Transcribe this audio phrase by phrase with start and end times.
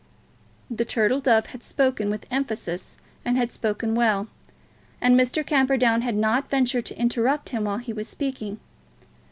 [0.71, 4.29] The Turtle Dove had spoken with emphasis and had spoken well,
[4.99, 5.45] and Mr.
[5.45, 8.59] Camperdown had not ventured to interrupt him while he was speaking.